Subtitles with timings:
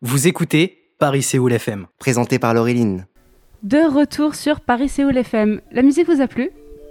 [0.00, 1.86] Vous écoutez Paris Séoul FM.
[1.98, 3.06] Présenté par Laureline.
[3.64, 5.60] De retour sur Paris Séoul FM.
[5.72, 6.50] La musique vous a plu?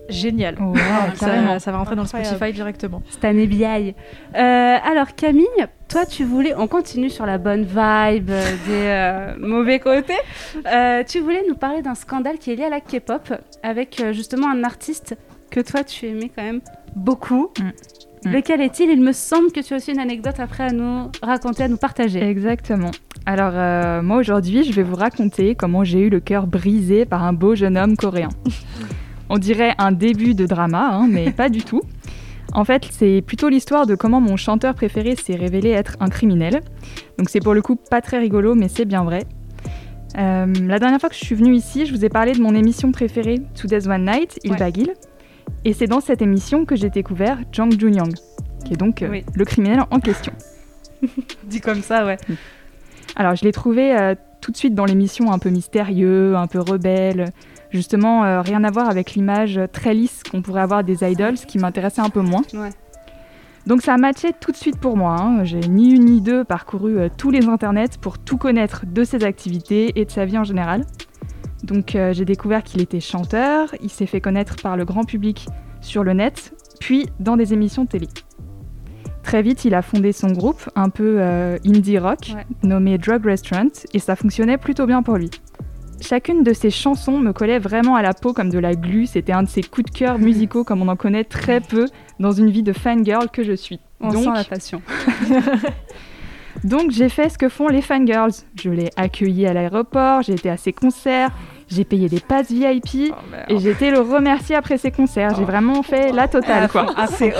[0.09, 0.57] Génial.
[0.59, 0.75] Wow,
[1.15, 2.07] ça, ça, va rentrer dans le.
[2.09, 3.01] Spotify directement.
[3.09, 3.95] Cette année biaille.
[4.35, 4.37] Euh,
[4.83, 5.47] alors Camille,
[5.87, 10.19] toi tu voulais, on continue sur la bonne vibe euh, des euh, mauvais côtés.
[10.65, 13.33] Euh, tu voulais nous parler d'un scandale qui est lié à la K-pop
[13.63, 15.15] avec euh, justement un artiste
[15.49, 16.59] que toi tu aimais quand même
[16.93, 17.51] beaucoup.
[17.57, 17.69] Mm.
[18.27, 18.33] Mm.
[18.33, 18.89] Lequel est-il?
[18.89, 21.77] Il me semble que tu as aussi une anecdote après à nous raconter, à nous
[21.77, 22.23] partager.
[22.23, 22.91] Exactement.
[23.25, 27.23] Alors euh, moi aujourd'hui je vais vous raconter comment j'ai eu le cœur brisé par
[27.23, 28.29] un beau jeune homme coréen.
[29.29, 31.81] On dirait un début de drama, hein, mais pas du tout.
[32.53, 36.61] En fait, c'est plutôt l'histoire de comment mon chanteur préféré s'est révélé être un criminel.
[37.17, 39.23] Donc c'est pour le coup pas très rigolo, mais c'est bien vrai.
[40.17, 42.55] Euh, la dernière fois que je suis venue ici, je vous ai parlé de mon
[42.55, 44.57] émission préférée, Today's One Night, Il Ouais.
[44.57, 44.93] Bagil.
[45.65, 48.13] Et c'est dans cette émission que j'ai découvert Jang Jun-young,
[48.65, 49.25] qui est donc euh, Oui.
[49.33, 50.33] le criminel en question.
[51.43, 52.17] Dit comme ça, ouais.
[53.15, 56.59] Alors, je l'ai trouvé euh, tout de suite dans l'émission un peu mystérieux, un peu
[56.59, 57.25] rebelle.
[57.71, 61.45] Justement, euh, rien à voir avec l'image très lisse qu'on pourrait avoir des idols, ce
[61.45, 62.43] qui m'intéressait un peu moins.
[62.53, 62.69] Ouais.
[63.65, 65.17] Donc ça a matché tout de suite pour moi.
[65.19, 65.43] hein.
[65.43, 69.25] J'ai ni une ni deux parcouru euh, tous les internets pour tout connaître de ses
[69.25, 70.85] activités et de sa vie en général.
[71.63, 75.47] Donc euh, j'ai découvert qu'il était chanteur, il s'est fait connaître par le grand public
[75.81, 78.07] sur le net, puis dans des émissions de télé.
[79.23, 82.45] Très vite, il a fondé son groupe, un peu euh, indie rock, Ouais.
[82.63, 85.29] nommé Drug Restaurant, et ça fonctionnait plutôt bien pour lui.
[85.99, 89.33] Chacune de ses chansons me collait vraiment à la peau comme de la glu, c'était
[89.33, 91.87] un de ses coups de cœur musicaux comme on en connaît très peu
[92.19, 93.79] dans une vie de fangirl que je suis.
[93.99, 94.81] On Donc- sent la passion.
[96.63, 98.31] Donc j'ai fait ce que font les fangirls.
[98.61, 101.29] Je l'ai accueilli à l'aéroport, j'ai été à ses concerts,
[101.69, 103.13] j'ai payé des passes VIP
[103.49, 105.35] et j'ai été le remercier après ses concerts.
[105.35, 106.87] J'ai vraiment fait la totale quoi.
[106.97, 107.33] Ah, c'est.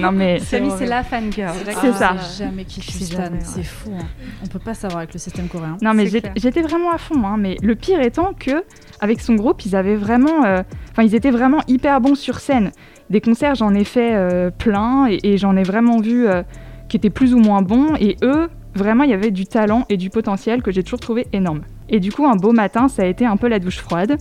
[0.00, 1.52] Non mais c'est la fangirl.
[1.80, 2.16] C'est ça.
[2.36, 3.30] J'ai jamais kiffé C'est Stan,
[3.62, 3.90] fou.
[4.00, 4.04] hein.
[4.44, 5.76] On peut pas savoir avec le système coréen.
[5.82, 7.22] non mais j'étais vraiment à fond.
[7.24, 7.36] hein.
[7.38, 8.64] Mais le pire étant que
[9.00, 10.62] avec son groupe, ils avaient vraiment, euh,
[10.92, 12.72] enfin ils étaient vraiment hyper bons sur scène.
[13.10, 16.42] Des concerts, j'en ai fait euh, plein et, et j'en ai vraiment vu euh,
[16.88, 17.94] qui étaient plus ou moins bons.
[18.00, 21.26] Et eux, vraiment, il y avait du talent et du potentiel que j'ai toujours trouvé
[21.32, 21.62] énorme.
[21.88, 24.16] Et du coup, un beau matin, ça a été un peu la douche froide.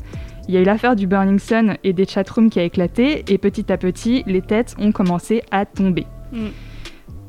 [0.47, 3.37] Il y a eu l'affaire du Burning Sun et des chatrooms qui a éclaté, et
[3.37, 6.05] petit à petit, les têtes ont commencé à tomber.
[6.31, 6.47] Mm.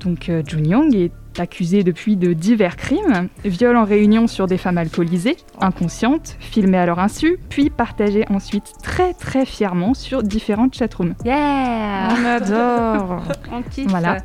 [0.04, 4.58] Donc, euh, Jun Young est accusé depuis de divers crimes viol en réunion sur des
[4.58, 10.74] femmes alcoolisées, inconscientes, filmées à leur insu, puis partagées ensuite très très fièrement sur différentes
[10.74, 11.14] chatrooms.
[11.24, 13.22] Yeah On adore
[13.52, 13.88] On kiffe.
[13.88, 14.18] Voilà.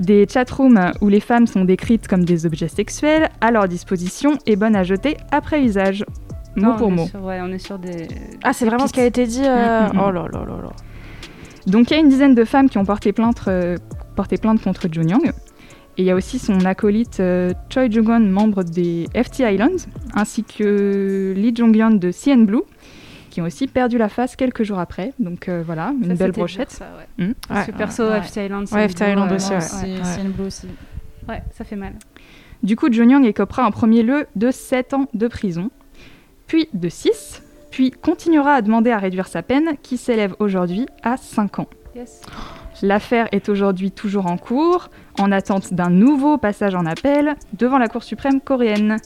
[0.00, 4.56] Des chatrooms où les femmes sont décrites comme des objets sexuels à leur disposition et
[4.56, 6.04] bonnes à jeter après usage.
[6.54, 7.06] Mot Non, pour mot.
[7.06, 8.08] sur- ouais, on est sur des.
[8.42, 9.42] Ah, c'est vraiment ce qui a été dit.
[9.44, 10.00] euh, Mm, mm, mm.
[10.06, 10.70] Oh là là là là.
[11.66, 13.76] Donc il y a une dizaine de femmes qui ont porté plainte, euh,
[14.14, 15.32] porté plainte contre Jun Young.
[15.98, 20.44] Et il y a aussi son acolyte euh, Choi Jung-won, membre des FT Islands, ainsi
[20.44, 22.62] que Lee Jong-yeon de CN Blue,
[23.36, 25.12] qui ont aussi perdu la face quelques jours après.
[25.18, 26.70] Donc euh, voilà, une Ça, belle brochette.
[26.70, 26.86] ça,
[27.18, 27.26] ouais.
[27.26, 27.64] Mm.
[27.66, 28.22] Que perso, ouais.
[28.22, 29.58] FT Island, Ouais, FT Island aussi, ouais.
[30.46, 30.68] aussi.
[31.52, 31.92] Ça fait mal.
[32.62, 35.70] Du coup, Jun Young écopera en premier lieu de 7 ans de prison,
[36.46, 41.18] puis de 6, puis continuera à demander à réduire sa peine, qui s'élève aujourd'hui à
[41.18, 41.68] 5 ans.
[41.94, 42.22] Yes.
[42.80, 47.88] L'affaire est aujourd'hui toujours en cours, en attente d'un nouveau passage en appel devant la
[47.88, 48.96] Cour suprême coréenne.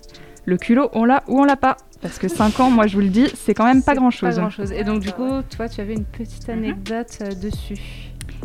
[0.44, 3.02] Le culot, on l'a ou on l'a pas Parce que 5 ans, moi je vous
[3.02, 4.34] le dis, c'est quand même pas grand-chose.
[4.34, 4.72] Pas grand chose.
[4.72, 7.78] Et donc, du coup, toi, tu avais une petite anecdote euh, dessus.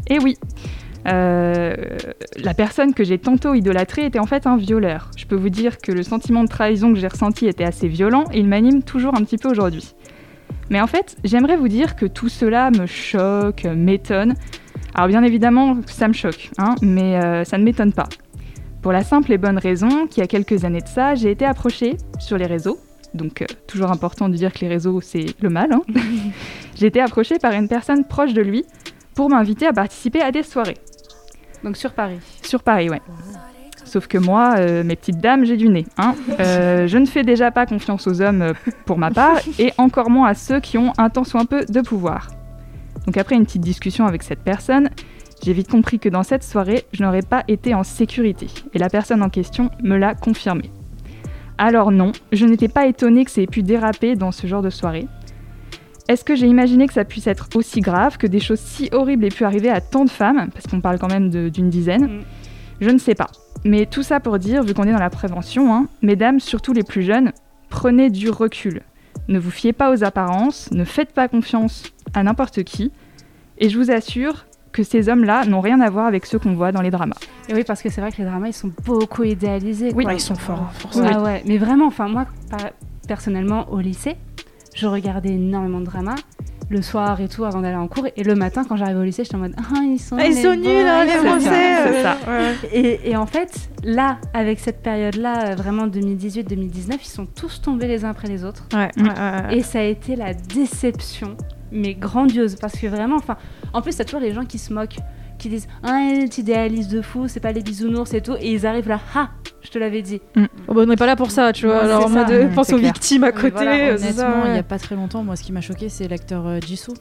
[0.07, 0.37] Et oui,
[1.07, 1.75] euh,
[2.37, 5.11] la personne que j'ai tantôt idolâtrée était en fait un violeur.
[5.15, 8.25] Je peux vous dire que le sentiment de trahison que j'ai ressenti était assez violent
[8.33, 9.95] et il m'anime toujours un petit peu aujourd'hui.
[10.69, 14.33] Mais en fait, j'aimerais vous dire que tout cela me choque, m'étonne.
[14.95, 18.09] Alors bien évidemment, ça me choque, hein, mais euh, ça ne m'étonne pas.
[18.81, 21.45] Pour la simple et bonne raison qu'il y a quelques années de ça, j'ai été
[21.45, 22.79] approchée sur les réseaux.
[23.15, 25.71] Donc euh, toujours important de dire que les réseaux, c'est le mal.
[25.73, 25.81] hein.
[26.75, 28.63] j'ai été approchée par une personne proche de lui
[29.15, 30.77] pour m'inviter à participer à des soirées.
[31.63, 32.19] Donc, sur Paris.
[32.43, 33.01] Sur Paris, ouais.
[33.85, 35.85] Sauf que moi, euh, mes petites dames, j'ai du nez.
[35.97, 36.13] hein.
[36.39, 38.53] Euh, je ne fais déjà pas confiance aux hommes
[38.85, 41.65] pour ma part, et encore moins à ceux qui ont un tant soit un peu
[41.65, 42.27] de pouvoir.
[43.05, 44.89] Donc après une petite discussion avec cette personne,
[45.43, 48.89] j'ai vite compris que dans cette soirée, je n'aurais pas été en sécurité, et la
[48.89, 50.71] personne en question me l'a confirmé.
[51.57, 54.69] Alors non, je n'étais pas étonnée que ça ait pu déraper dans ce genre de
[54.69, 55.07] soirée.
[56.07, 59.25] Est-ce que j'ai imaginé que ça puisse être aussi grave, que des choses si horribles
[59.25, 62.19] aient pu arriver à tant de femmes, parce qu'on parle quand même d'une dizaine?
[62.19, 62.23] Mm.
[62.81, 63.27] Je ne sais pas.
[63.63, 66.83] Mais tout ça pour dire, vu qu'on est dans la prévention, hein, mesdames, surtout les
[66.83, 67.31] plus jeunes,
[67.69, 68.81] prenez du recul.
[69.27, 72.91] Ne vous fiez pas aux apparences, ne faites pas confiance à n'importe qui,
[73.57, 76.71] et je vous assure que ces hommes-là n'ont rien à voir avec ceux qu'on voit
[76.71, 77.15] dans les dramas.
[77.47, 79.91] Et oui, parce que c'est vrai que les dramas, ils sont beaucoup idéalisés.
[79.95, 80.13] Oui, quoi.
[80.13, 80.71] ils sont forts.
[80.83, 81.21] Ah ça.
[81.23, 82.25] ouais, mais vraiment, enfin moi,
[83.07, 84.17] personnellement, au lycée,
[84.75, 86.15] je regardais énormément de dramas
[86.69, 88.07] le soir et tout avant d'aller en cours.
[88.17, 90.35] Et le matin, quand j'arrivais au lycée, j'étais en mode Ah, ils sont, Ah, ils
[90.35, 92.01] sont nuls, hein, les Français.
[92.01, 92.17] ça.
[92.73, 97.87] Et, et en fait, là, avec cette période-là, euh, vraiment 2018-2019, ils sont tous tombés
[97.87, 98.67] les uns après les autres.
[98.73, 98.89] Ouais.
[99.51, 101.37] Et ça a été la déception,
[101.71, 103.37] mais grandiose, parce que vraiment, enfin,
[103.73, 104.97] en plus, t'as toujours les gens qui se moquent,
[105.37, 108.87] qui disent Ah, t'idéalises de fou, c'est pas les bisounours et tout, et ils arrivent
[108.87, 109.29] là, ah,
[109.61, 110.21] je te l'avais dit.
[110.67, 111.75] Oh, bah, on n'est pas là pour ça, tu vois.
[111.75, 112.93] Non, Alors, en mode, euh, Mm, pense aux clair.
[112.93, 113.49] victimes à côté.
[113.49, 114.53] voilà, euh, Honnêtement, il ouais.
[114.53, 116.93] n'y a pas très longtemps, moi, ce qui m'a choqué, c'est l'acteur euh, Jisoo.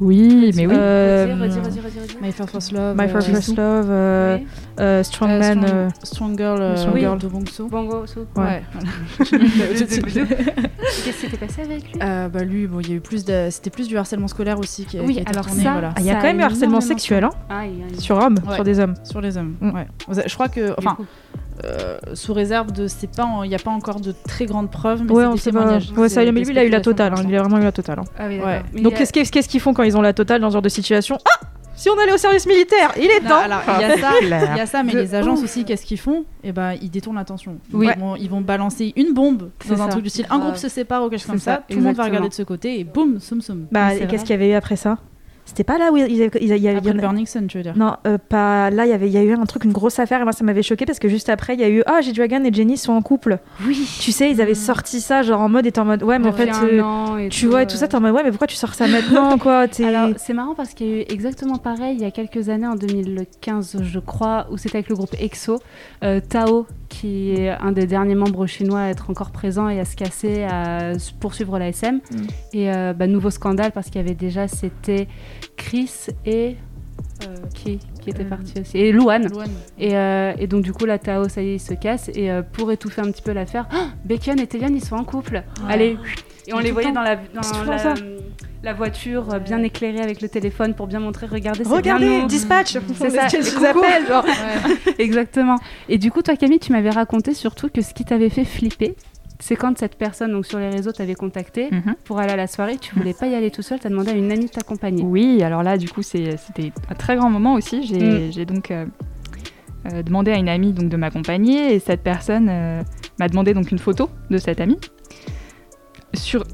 [0.00, 0.74] Oui, mais oui.
[0.76, 2.16] Euh, Redis, redis, redis, redis, redis.
[2.20, 2.96] My First Love.
[2.96, 4.46] My euh, First Love, euh, Oui.
[4.80, 5.62] euh, Strong euh, Man.
[5.62, 7.18] Strong, Strong Girl, Strong Girl.
[7.18, 7.68] de Bong Soon.
[7.68, 8.20] Bongo, sous.
[8.36, 8.62] Ouais.
[8.74, 8.90] voilà.
[9.18, 12.00] Qu'est-ce qui s'était passé avec lui?
[12.02, 14.58] Euh, bah lui, bon, il y a eu plus de, c'était plus du harcèlement scolaire
[14.58, 15.92] aussi qui, a- Oui, qui alors tourné, ça- voilà.
[15.96, 18.00] Ah, il y a quand même eu harcèlement sexuel hein, Aïe, aïe.
[18.00, 18.54] sur hommes, Ouais.
[18.54, 18.94] sur des hommes.
[19.04, 19.54] sur les hommes.
[19.60, 19.70] Mm.
[19.74, 19.86] Ouais.
[20.26, 21.06] Je crois que, enfin, Du coup.
[21.64, 25.02] Euh, sous réserve de, c'est pas, il n'y a pas encore de très grandes preuves,
[25.04, 25.60] mais Ouais, on des sait pas.
[25.60, 25.92] témoignages.
[25.96, 27.12] Ouais, ça, C'est mais lui, il a eu la totale.
[27.16, 27.98] hein, Il a vraiment eu la totale.
[28.00, 28.04] hein.
[28.18, 28.62] Ah oui, Ouais.
[28.82, 30.62] Donc, a- qu'est-ce qu'ils qu'est-ce qu'ils font quand ils ont la totale dans ce genre
[30.62, 31.46] de situation Ah
[31.76, 33.36] Si on allait au service militaire, il est Non, temps
[33.78, 34.50] il y a ça, clair.
[34.54, 35.44] il y a ça, mais De les agences ouf.
[35.44, 37.56] aussi, qu'est-ce qu'ils font Eh ben, ils détournent l'attention.
[37.72, 37.88] Oui.
[37.94, 39.88] Ils, vont, ils vont balancer une bombe dans un ça.
[39.88, 41.96] truc du style un groupe se sépare ou quelque chose comme ça, tout le monde
[41.96, 43.66] va regarder de ce côté et boum, soum soum.
[43.72, 44.98] Bah, et qu'est-ce qu'il y avait eu après ça
[45.56, 46.30] C'était pas là où il y avait.
[46.40, 47.58] il y a- il y a- il y Après en le a- Burning Sun, tu
[47.58, 48.86] veux dire Non, euh, pas là.
[48.86, 50.42] Il y avait, il y a eu un truc, une grosse affaire, et moi ça
[50.44, 52.92] m'avait choqué parce que juste après, il y a eu ah, G-Dragon et Jenny sont
[52.92, 53.38] en couple.
[53.64, 53.88] Oui.
[54.00, 56.32] Tu sais, ils avaient sorti ça genre en mode, étant en mode ouais, mais en
[56.32, 58.56] fait, euh, et tu vois et tout ça, t'es en mode ouais, mais pourquoi tu
[58.56, 62.02] sors ça maintenant quoi Alors, c'est marrant parce qu'il y a eu exactement pareil il
[62.02, 65.60] y a quelques années, en 2015, je crois, où c'était avec le groupe EXO.
[66.02, 66.66] Euh, Tao,
[67.00, 70.44] qui est un des derniers membres chinois à être encore présent et à se casser,
[70.44, 71.96] à poursuivre la SM.
[71.96, 72.00] Mm.
[72.52, 75.08] Et euh, bah, nouveau scandale parce qu'il y avait déjà, c'était
[75.56, 75.90] Chris
[76.24, 76.56] et.
[77.26, 79.26] euh, qui, qui était Euh, parti aussi Et Luan.
[79.28, 79.48] Luan.
[79.78, 82.10] Et, euh, et donc du coup, la Tao, ça y est, il se casse.
[82.14, 85.04] Et euh, pour étouffer un petit peu l'affaire, Ah, Bacon et Taeyeon, ils sont en
[85.04, 85.42] couple.
[85.68, 85.96] Allez.
[86.46, 87.94] Et on les voyait le dans la, dans.
[88.64, 92.22] La voiture euh, bien éclairée avec le téléphone pour bien montrer, regardez, c'est bien Regardez,
[92.22, 92.26] nous.
[92.26, 94.24] dispatch, C'est ça, je vous appelle, genre.
[94.98, 95.56] Exactement.
[95.88, 98.96] Et du coup, toi, Camille, tu m'avais raconté surtout que ce qui t'avait fait flipper,
[99.38, 101.94] c'est quand cette personne, donc sur les réseaux, t'avait contacté Mhm.
[102.04, 104.14] pour aller à la soirée, tu voulais pas y aller tout seul, t'as demandé à
[104.14, 105.02] une amie de t'accompagner.
[105.02, 107.82] Oui, alors là, du coup, c'est- c'était un très grand moment aussi.
[107.86, 108.32] J'ai Mm.
[108.32, 108.86] j'ai donc euh,
[109.92, 112.82] euh, demandé à une amie donc, de m'accompagner et cette personne euh,
[113.18, 114.78] m'a demandé donc une photo de cette amie.
[116.14, 116.44] Sur,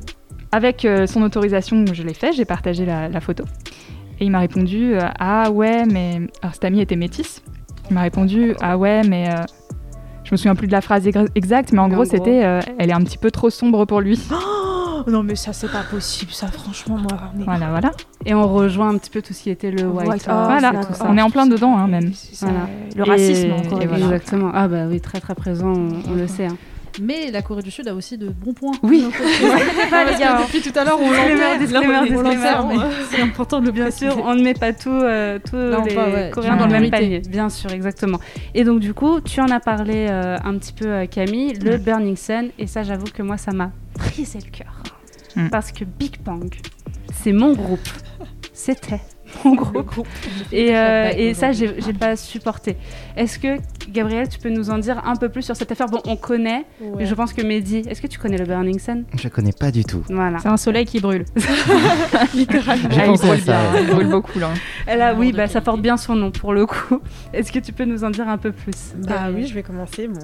[0.52, 3.44] avec euh, son autorisation, je l'ai fait, j'ai partagé la, la photo.
[4.20, 6.20] Et il m'a répondu euh, Ah ouais, mais.
[6.42, 7.42] Alors cette amie était métisse.
[7.90, 9.28] Il m'a répondu Ah ouais, mais.
[9.30, 9.42] euh,
[10.24, 12.10] Je me souviens plus de la phrase exa- exacte, mais en Mais gros, gros.
[12.10, 14.20] c'était euh, Elle est un petit peu trop sombre pour lui.
[15.06, 17.18] Oh, non mais ça c'est pas possible, ça franchement moi.
[17.34, 17.90] mais- Voilà, voilà.
[18.26, 20.72] Et on rejoint un petit peu tout ce qui était le white, White House, Voilà,
[20.84, 21.06] tout ça.
[21.08, 22.12] on est en plein dedans, hein, même.
[22.42, 22.68] Voilà.
[22.94, 23.80] Le Et- racisme encore.
[23.80, 24.04] et voilà.
[24.04, 24.50] Exactement.
[24.52, 26.44] Ah bah oui, très très présent, on, on le sait.
[26.48, 26.56] hein.
[27.00, 28.72] Mais la Corée du Sud a aussi de bons points.
[28.82, 29.02] Oui.
[29.02, 29.12] Donc,
[29.90, 32.76] Parce que depuis tout à l'heure, on mais
[33.10, 34.10] c'est important de le Bien préciser.
[34.10, 36.90] sûr, on ne met pas tout, euh, tous les pas, ouais, Coréens dans le même
[36.90, 37.20] panier.
[37.20, 38.18] Bien sûr, exactement.
[38.54, 41.78] Et donc du coup, tu en as parlé euh, un petit peu, euh, Camille, le
[41.78, 41.82] Mm.
[41.82, 44.82] Burning Sun, et ça, j'avoue que moi, ça m'a brisé le cœur.
[45.36, 45.48] Mm.
[45.48, 46.52] Parce que Big Bang,
[47.12, 47.88] c'est mon groupe.
[48.52, 49.00] C'était
[49.44, 50.06] mon groupe.
[50.52, 52.76] Et, euh, et ça, j'ai pas supporté.
[53.16, 53.58] Est-ce que,
[53.90, 55.86] Gabriel, tu peux nous en dire un peu plus sur cette affaire?
[55.86, 56.64] Bon, on connaît,
[56.96, 59.04] mais je pense que Mehdi, est-ce que tu connais le Burning Sun?
[59.16, 60.02] Je connais pas du tout.
[60.08, 60.38] Voilà.
[60.38, 61.24] C'est un soleil qui brûle.
[62.34, 62.88] Littéralement.
[62.92, 63.70] Ah, il brûle ça.
[63.72, 64.50] bien, il brûle beaucoup là.
[64.86, 67.00] Elle a, oui, bah, ça porte bien son nom pour le coup.
[67.32, 68.94] Est-ce que tu peux nous en dire un peu plus?
[68.96, 70.08] Bah Gabriel oui, je vais commencer.
[70.08, 70.20] Bon,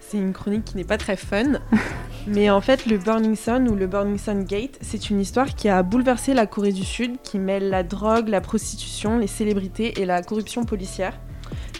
[0.00, 1.60] c'est une chronique qui n'est pas très fun.
[2.26, 5.68] mais en fait, le Burning Sun ou le Burning Sun Gate, c'est une histoire qui
[5.68, 10.06] a bouleversé la Corée du Sud, qui mêle la drogue, la prostitution, les célébrités et
[10.06, 11.18] la corruption policière.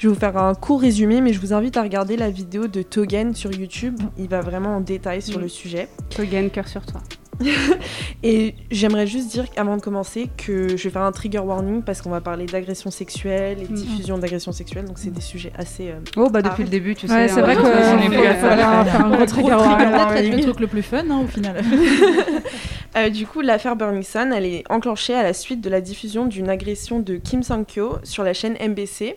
[0.01, 2.69] Je vais vous faire un court résumé, mais je vous invite à regarder la vidéo
[2.69, 3.99] de Togen sur YouTube.
[4.17, 5.89] Il va vraiment en détail sur le sujet.
[6.15, 7.01] Togen, cœur sur toi.
[8.25, 12.01] Et j'aimerais juste dire, avant de commencer, que je vais faire un trigger warning parce
[12.03, 13.75] qu'on va parler d'agression sexuelle et Mm.
[13.75, 14.85] diffusion d'agression sexuelle.
[14.87, 15.89] Donc, c'est des sujets assez.
[15.91, 16.65] euh, Oh, bah depuis Ah.
[16.65, 17.13] le début, tu sais.
[17.15, 19.05] Ouais, c'est hein, vrai de que toute façon, on est il plus faut- à faire
[19.05, 19.79] un gros trigger va warning.
[20.09, 21.57] peut-être être le truc le plus fun hein, au final.
[22.97, 26.27] Euh, du coup, l'affaire Burning Sun, elle est enclenchée à la suite de la diffusion
[26.27, 29.17] d'une agression de Kim Sang-kyo sur la chaîne MBC.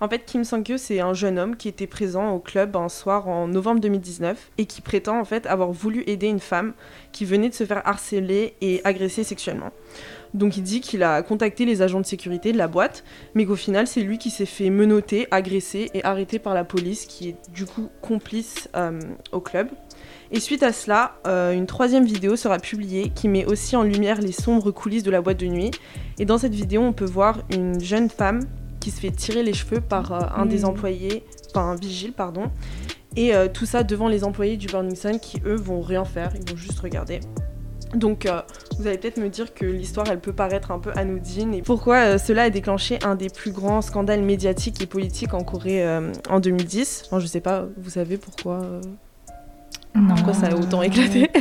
[0.00, 3.28] En fait, Kim Sang-kyo, c'est un jeune homme qui était présent au club un soir
[3.28, 6.72] en novembre 2019 et qui prétend en fait avoir voulu aider une femme
[7.12, 9.70] qui venait de se faire harceler et agresser sexuellement.
[10.34, 13.56] Donc il dit qu'il a contacté les agents de sécurité de la boîte, mais qu'au
[13.56, 17.36] final c'est lui qui s'est fait menotter, agresser et arrêter par la police, qui est
[17.52, 18.98] du coup complice euh,
[19.32, 19.68] au club.
[20.30, 24.20] Et suite à cela, euh, une troisième vidéo sera publiée qui met aussi en lumière
[24.20, 25.70] les sombres coulisses de la boîte de nuit.
[26.18, 28.40] Et dans cette vidéo, on peut voir une jeune femme
[28.80, 30.64] qui se fait tirer les cheveux par euh, un des Mm.
[30.64, 32.50] employés, enfin un vigile, pardon.
[33.14, 36.32] Et euh, tout ça devant les employés du Burning Sun qui, eux, vont rien faire,
[36.34, 37.20] ils vont juste regarder.
[37.94, 38.40] Donc, euh,
[38.78, 41.52] vous allez peut-être me dire que l'histoire, elle peut paraître un peu anodine.
[41.54, 45.44] Et pourquoi euh, cela a déclenché un des plus grands scandales médiatiques et politiques en
[45.44, 48.80] Corée euh, en 2010 Enfin, je sais pas, vous savez pourquoi, euh,
[50.14, 51.30] pourquoi ça a autant éclaté.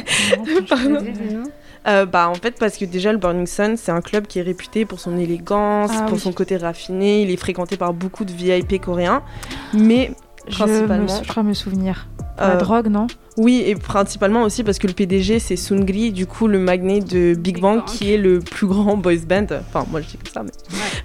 [1.87, 4.43] Euh, bah en fait parce que déjà le Burning Sun c'est un club qui est
[4.43, 6.19] réputé pour son élégance, Ah pour oui.
[6.19, 9.23] son côté raffiné, il est fréquenté par beaucoup de VIP coréens,
[9.73, 10.11] mais
[10.47, 12.07] Je, me, je crois me souvenir.
[12.37, 13.07] La euh, drogue, non?
[13.37, 17.33] oui et principalement aussi parce que le PDG c'est Sungri, du coup le magné de
[17.33, 17.85] Big, Big Bang, Bang.
[17.85, 20.51] qui est le plus grand boys band, enfin moi je dis comme ça mais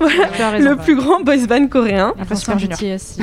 [0.05, 0.13] Ouais.
[0.51, 0.71] Raison.
[0.71, 2.15] le plus grand boys band coréen.
[2.21, 2.57] Après, Super.
[2.57, 3.19] BTS.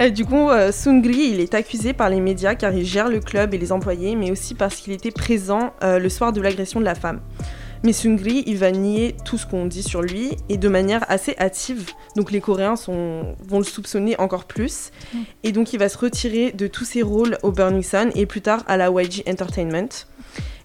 [0.00, 3.20] Euh, du coup, euh, Sungri, il est accusé par les médias car il gère le
[3.20, 6.80] club et les employés, mais aussi parce qu'il était présent euh, le soir de l'agression
[6.80, 7.20] de la femme.
[7.84, 11.34] Mais Sungri, il va nier tout ce qu'on dit sur lui et de manière assez
[11.38, 11.90] hâtive.
[12.14, 14.92] Donc les Coréens sont, vont le soupçonner encore plus.
[15.42, 18.40] Et donc il va se retirer de tous ses rôles au Burning Sun et plus
[18.40, 20.06] tard à la YG Entertainment.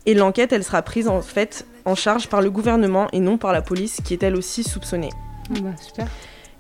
[0.05, 3.51] Et l'enquête, elle sera prise en fait en charge par le gouvernement et non par
[3.51, 5.09] la police qui est elle aussi soupçonnée.
[5.49, 6.07] Ah bah, super.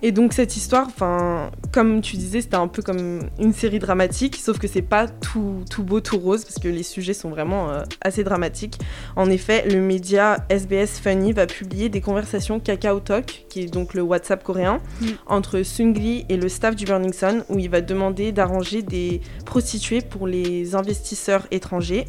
[0.03, 4.35] Et donc cette histoire, enfin, comme tu disais, c'était un peu comme une série dramatique,
[4.35, 7.69] sauf que c'est pas tout, tout beau, tout rose, parce que les sujets sont vraiment
[7.69, 8.79] euh, assez dramatiques.
[9.15, 13.93] En effet, le média SBS Funny va publier des conversations Kakao Talk, qui est donc
[13.93, 15.05] le WhatsApp coréen, Mm.
[15.27, 20.01] entre Sungri et le staff du Burning Sun, où il va demander d'arranger des prostituées
[20.01, 22.05] pour les investisseurs étrangers.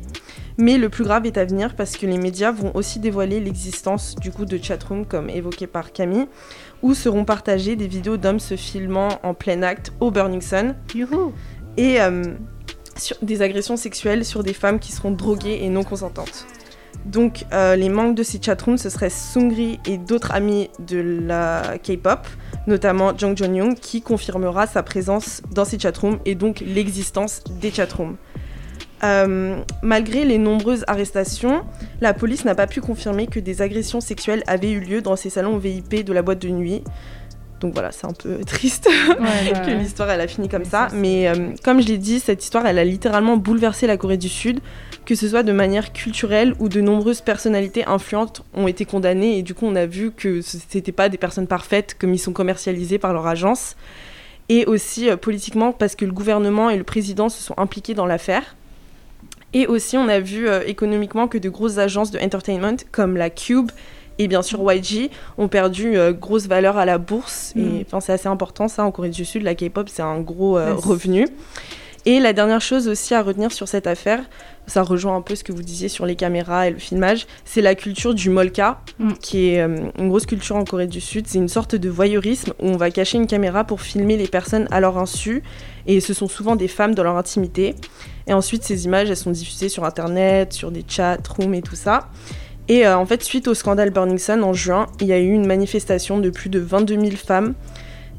[0.60, 4.16] Mais le plus grave est à venir parce que les médias vont aussi dévoiler l'existence
[4.16, 6.26] du coup de chatroom comme évoqué par Camille,
[6.82, 11.32] où seront partagées des vidéos d'hommes se filmant en plein acte au Burning Sun Youhou.
[11.76, 12.24] et euh,
[12.96, 16.46] sur des agressions sexuelles sur des femmes qui seront droguées et non consentantes.
[17.04, 21.78] Donc euh, les membres de ces chatrooms, ce seraient Sungri et d'autres amis de la
[21.78, 22.26] K-pop,
[22.66, 28.16] notamment Jung Jong-young, qui confirmera sa présence dans ces chatrooms et donc l'existence des chatrooms.
[29.04, 31.62] Euh, malgré les nombreuses arrestations,
[32.00, 35.30] la police n'a pas pu confirmer que des agressions sexuelles avaient eu lieu dans ces
[35.30, 36.82] salons VIP de la boîte de nuit.
[37.60, 38.88] Donc voilà, c'est un peu triste
[39.20, 40.88] Ouais, que l'histoire elle a fini comme ça.
[40.94, 44.28] Mais euh, comme je l'ai dit, cette histoire elle a littéralement bouleversé la Corée du
[44.28, 44.60] Sud,
[45.04, 49.42] que ce soit de manière culturelle où de nombreuses personnalités influentes ont été condamnées et
[49.42, 52.32] du coup on a vu que ce- c'était pas des personnes parfaites comme ils sont
[52.32, 53.74] commercialisés par leur agence.
[54.50, 58.06] Et aussi euh, politiquement parce que le gouvernement et le président se sont impliqués dans
[58.06, 58.54] l'affaire.
[59.52, 63.30] Et aussi on a vu euh, économiquement que de grosses agences de entertainment comme la
[63.30, 63.70] Cube
[64.18, 67.52] et bien sûr YG ont perdu euh, grosse valeur à la bourse.
[67.54, 67.60] Mm.
[67.60, 69.42] Et c'est assez important ça en Corée du Sud.
[69.42, 71.26] La K-pop, c'est un gros euh, revenu.
[72.08, 74.20] Et la dernière chose aussi à retenir sur cette affaire,
[74.66, 77.60] ça rejoint un peu ce que vous disiez sur les caméras et le filmage, c'est
[77.60, 79.12] la culture du molka, Mm.
[79.20, 81.26] qui est euh, une grosse culture en Corée du Sud.
[81.28, 84.66] C'est une sorte de voyeurisme où on va cacher une caméra pour filmer les personnes
[84.70, 85.42] à leur insu.
[85.86, 87.74] Et ce sont souvent des femmes dans leur intimité.
[88.26, 91.76] Et ensuite, ces images, elles sont diffusées sur Internet, sur des chats, rooms et tout
[91.76, 92.08] ça.
[92.68, 95.30] Et euh, en fait, suite au scandale Burning Sun en juin, il y a eu
[95.30, 97.52] une manifestation de plus de 22 000 femmes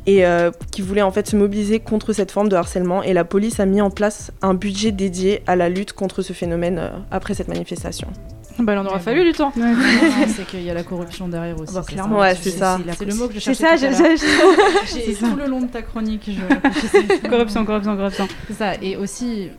[0.09, 3.03] et euh, qui voulaient en fait se mobiliser contre cette forme de harcèlement.
[3.03, 6.33] Et la police a mis en place un budget dédié à la lutte contre ce
[6.33, 8.07] phénomène euh, après cette manifestation.
[8.57, 9.53] Bah, il en aura Ouais, fallu du temps.
[9.55, 9.73] Non,
[10.35, 11.73] c'est qu'il y a la corruption derrière aussi.
[11.73, 12.15] bah, c'est clairement.
[12.17, 12.21] ça.
[12.21, 12.77] Ouais, c'est ça.
[12.97, 13.77] C'est le mot que je C'est cherchais.
[13.77, 14.15] ça, tout à
[15.05, 17.27] j'ai- tout le long de ta chronique, je.
[17.29, 18.27] Corruption, corruption, corruption.
[18.47, 18.73] C'est ça.
[18.81, 19.49] Et aussi,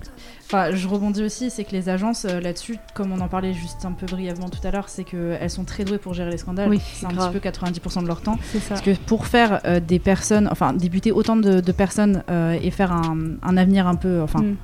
[0.52, 3.84] enfin, je rebondis aussi, c'est que les agences euh, là-dessus, comme on en parlait juste
[3.84, 6.68] un peu brièvement tout à l'heure, c'est qu'elles sont très douées pour gérer les scandales.
[6.68, 7.32] Oui, c'est un grave.
[7.32, 8.36] petit peu 90% de leur temps.
[8.52, 8.70] C'est ça.
[8.70, 12.70] Parce que pour faire euh, des personnes, enfin débuter autant de, de personnes euh, et
[12.70, 14.56] faire un, un avenir un peu, enfin Mm.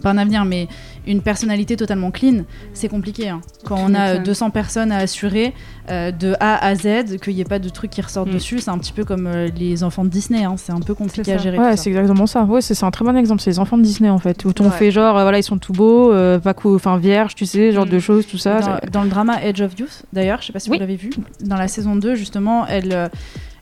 [0.00, 0.68] Pas un avenir, mais
[1.06, 2.42] une personnalité totalement clean,
[2.74, 3.28] c'est compliqué.
[3.28, 3.40] hein.
[3.64, 4.24] Quand on a euh, m'étonnes.
[4.24, 5.54] 200 personnes à assurer
[5.90, 8.34] euh, de A à Z, qu'il n'y ait pas de trucs qui ressortent Mm.
[8.34, 10.44] dessus, c'est un petit peu comme euh, les enfants de Disney.
[10.44, 10.54] hein.
[10.56, 11.58] C'est un peu compliqué à gérer.
[11.58, 12.44] Ouais, c'est exactement ça.
[12.44, 13.40] Ouais, c'est un très bon exemple.
[13.42, 14.70] C'est les enfants de Disney en fait, où on Ouais.
[14.70, 17.90] fait genre, euh, voilà, ils sont tout beaux, pas enfin vierges, tu sais, genre Mm.
[17.90, 18.78] de choses, tout ça.
[18.92, 20.76] dans, le drama Edge of Youth, d'ailleurs, je sais pas si Oui.
[20.76, 21.10] vous l'avez vu,
[21.44, 23.10] dans la saison 2, justement, elle,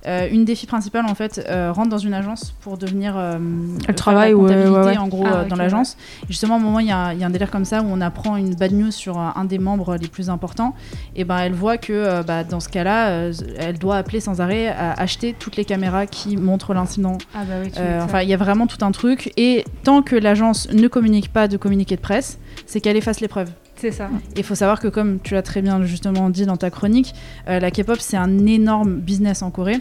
[0.07, 3.15] euh, euh, une des filles principales, en fait, euh, rentre dans une agence pour devenir.
[3.17, 3.39] euh,
[3.85, 4.97] faire travaille, la ouais, comptabilité, ouais, ouais.
[4.99, 5.97] en gros, Ah, euh, dans l'agence.
[6.29, 7.87] Justement, à un moment, il y, a il y a un délire comme ça où
[7.91, 10.75] on apprend une bad news sur euh, un des membres les plus importants.
[11.17, 14.41] Et ben, elle voit que euh, bah, dans ce cas-là, euh, elle doit appeler sans
[14.41, 18.29] arrêt à acheter toutes les caméras qui montrent l'incident Ah bah oui, euh, enfin, il
[18.29, 19.33] y a vraiment tout un truc.
[19.37, 23.29] Et tant que l'agence ne communique pas de communiqué de presse, c'est qu'elle efface les
[23.29, 23.51] preuves.
[23.81, 24.09] C'est ça.
[24.37, 27.15] Il faut savoir que, comme tu l'as très bien justement dit dans ta chronique,
[27.49, 29.79] euh, la K-pop, c'est un énorme business en Corée.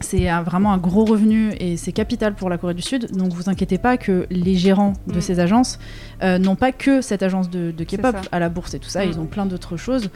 [0.00, 3.12] C'est vraiment un gros revenu et c'est capital pour la Corée du Sud.
[3.16, 5.20] Donc vous inquiétez pas que les gérants de Mm.
[5.20, 5.78] ces agences
[6.24, 9.06] euh, n'ont pas que cette agence de, de K-pop à la bourse et tout ça.
[9.06, 9.08] Mm.
[9.10, 10.10] Ils ont plein d'autres choses.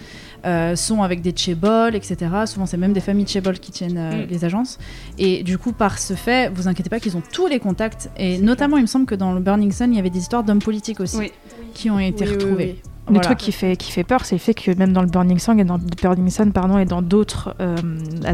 [0.45, 2.17] Euh, sont avec des chaebols, etc.
[2.47, 4.29] Souvent c'est même des familles chaebols qui tiennent euh, Mm.
[4.29, 4.79] les agences.
[5.19, 8.11] Et du coup par ce fait, vous inquiétez pas qu'ils ont tous les contacts.
[8.17, 10.43] Et notamment il me semble que dans le Burning Sun, il y avait des histoires
[10.43, 11.33] d'hommes politiques aussi Oui.
[11.75, 12.77] qui ont été oui, retrouvés.
[12.85, 12.91] oui.
[13.09, 13.27] Le Voilà.
[13.27, 15.61] truc qui fait, qui fait peur, c'est le fait que même dans le Burning Sun
[15.61, 17.77] et dans, Burning Sun, pardon, et dans d'autres euh,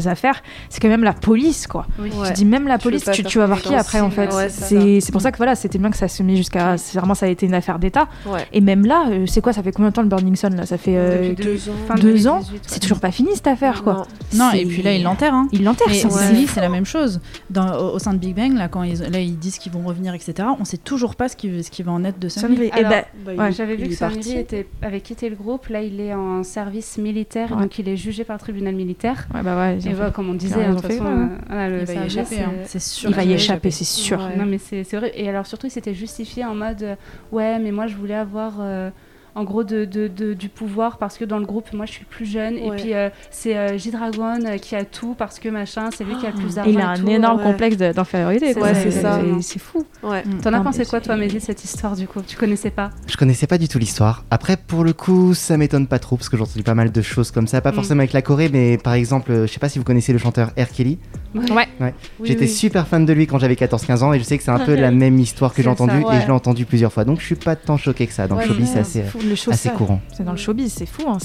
[0.06, 1.86] affaires, c'est quand même la police, quoi.
[1.98, 2.10] Oui.
[2.16, 2.28] Ouais.
[2.28, 4.32] Je dis même la Tu police, tu, tu vas voir qui après, en fait.
[4.32, 6.78] Ouais, c'est pour ça que voilà, c'était bien que ça se met jusqu'à.
[6.78, 8.08] c'est Vraiment, ça a été une affaire d'État.
[8.26, 8.46] Ouais.
[8.52, 10.64] Et même là, euh, c'est quoi Ça fait combien de temps le Burning Sun là?
[10.66, 11.72] Ça fait euh, deux ans.
[11.86, 12.36] fin deux ans.
[12.36, 12.60] 2018, ouais.
[12.66, 14.06] C'est toujours pas fini cette affaire, quoi.
[14.34, 15.34] Non, et puis là, ils l'enterrent.
[15.34, 15.48] Hein.
[15.52, 15.88] Ils l'enterrent.
[15.92, 16.28] C'est- Ouais.
[16.28, 17.20] Silly, c'est la même chose.
[17.50, 19.82] Dans, au, au sein de Big Bang, là, quand ils, là, ils disent qu'ils vont
[19.82, 22.56] revenir, etc., on sait toujours pas ce qui, ce qui va en être de Sunny.
[22.56, 22.66] Sunny.
[22.68, 22.90] Et Alors,
[23.26, 23.50] ben, Bah.
[23.50, 23.94] J'avais vu que.
[23.94, 25.68] Samiri était, avait quitté le groupe.
[25.68, 27.62] Là, il est en service militaire, Ouais.
[27.62, 29.26] donc il est jugé par le tribunal militaire.
[29.34, 32.36] ouais, bah ouais, Et voilà, comme on disait, de toute façon, Il va y échapper,
[32.66, 33.10] c'est sûr.
[33.10, 34.18] il va y échapper, c'est sûr.
[34.20, 34.36] Ouais.
[34.36, 35.12] Non, mais c'est c'est vrai.
[35.14, 36.94] Et alors, surtout, il s'était justifié en mode euh,
[37.30, 38.54] Ouais, mais moi, je voulais avoir.
[38.60, 38.90] euh,
[39.34, 42.04] en gros, de, de- de- du pouvoir parce que dans le groupe, moi je suis
[42.04, 42.56] plus jeune.
[42.58, 42.76] Et Ouais.
[42.76, 46.26] puis, euh, c'est euh, J-Dragon euh, qui a tout parce que machin, c'est lui qui
[46.26, 46.70] a le plus d'argent.
[46.70, 47.08] Il a un tout.
[47.08, 47.44] énorme ouais.
[47.44, 48.52] complexe d'infériorité.
[48.54, 49.20] Ça, c'est ça.
[49.40, 49.84] C'est fou.
[50.02, 50.22] Ouais.
[50.24, 50.40] Mm.
[50.42, 52.20] T'en as Non, pensé quoi, toi, Mehdi, de cette histoire du coup?
[52.26, 52.90] Tu connaissais pas?
[53.06, 54.24] Je connaissais pas du tout l'histoire.
[54.30, 57.02] Après, pour le coup, ça m'étonne pas trop parce que j'ai entendu pas mal de
[57.02, 57.60] choses comme ça.
[57.60, 57.74] Pas Mm.
[57.74, 60.18] forcément avec la Corée, mais par exemple, euh, je sais pas si vous connaissez le
[60.18, 60.68] chanteur R.
[60.74, 60.98] Kelly.
[61.34, 61.66] Ouais.
[61.80, 61.88] Oui,
[62.28, 62.48] J'étais oui.
[62.50, 64.74] super fan de lui quand j'avais 14-15 ans et je sais que c'est un peu
[64.76, 67.04] la même histoire que j'ai entendue et je l'ai entendu plusieurs fois.
[67.04, 68.26] Donc je suis pas tant choqué que ça.
[68.28, 69.02] Dans Ouais, le showbiz, c'est assez,
[69.36, 70.00] show, courant.
[70.12, 71.02] C'est dans le showbiz, c'est fou.
[71.08, 71.18] Hein.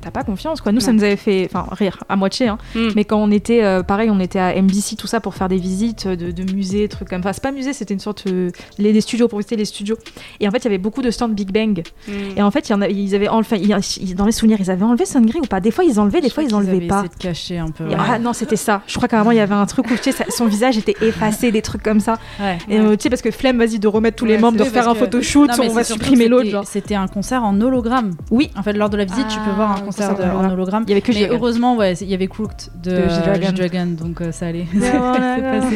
[0.00, 0.72] T'as pas confiance, quoi.
[0.72, 2.48] Nous, ça nous avait fait, enfin, rire à moitié.
[2.48, 2.58] Hein.
[2.74, 2.88] Mm.
[2.96, 5.56] Mais quand on était, euh, pareil, on était à MBC, tout ça, pour faire des
[5.58, 7.32] visites de, de musées, trucs comme ça.
[7.32, 9.96] C'est pas musée, c'était une sorte euh, les, des studios pour visiter les studios.
[10.40, 11.82] Et en fait, il y avait beaucoup de stands Big Bang.
[12.08, 12.12] Mm.
[12.36, 14.70] Et en fait, il y en a, ils avaient enfin, ils- dans les souvenirs, ils
[14.70, 15.60] avaient enlevé Sungri ou pas?
[15.60, 16.98] Des fois, ils enlevaient, des Je fois, ils enlevaient avaient pas.
[17.00, 17.88] essayé de cacher un peu.
[17.90, 18.82] Et- Ah non, c'était ça.
[18.86, 20.46] Je crois qu'à un moment, il y avait un truc où tu sais, ça- son
[20.46, 22.18] visage était effacé, des trucs comme ça.
[22.40, 22.58] Ouais.
[22.68, 24.62] Et euh, tu sais, parce que flemme, vas-y, de remettre tous les Ouais, membres, de
[24.64, 26.62] refaire un que- photoshoot, on va supprimer l'autre.
[26.66, 28.12] c'était- un concert en hologramme.
[28.30, 28.50] Oui.
[28.56, 30.84] En fait, lors de la visite, tu peux Ah, voir un oui, concert en hologramme.
[30.86, 34.30] Il y avait que Mais heureusement, ouais, il y avait Cooked de G-Dragon, donc euh,
[34.32, 34.66] ça allait.
[34.74, 35.60] Ouais.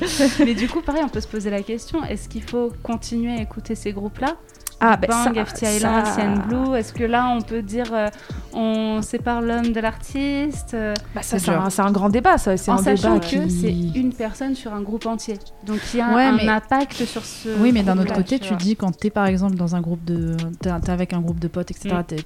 [0.44, 3.40] Mais du coup, pareil, on peut se poser la question est-ce qu'il faut continuer à
[3.42, 4.34] écouter ces groupes-là
[4.82, 7.86] Ah, ben Bang, ça- FT Island, ça- CN Blue Est-ce que là, on peut dire
[7.92, 8.08] euh,
[8.54, 12.56] on sépare l'homme de l'artiste euh, Bah, C'est un, c'est un grand débat, ça.
[12.56, 15.38] C'est En un sachant débat que qui- c'est une personne sur un groupe entier.
[15.66, 17.50] Donc il y a Ouais, un mais- impact sur ce.
[17.60, 20.04] Oui, mais d'un autre côté, tu tu dis quand t'es par exemple dans un groupe
[20.04, 20.36] de.
[20.60, 21.90] T'es t'es avec un groupe de potes, etc.
[21.94, 22.16] Mm.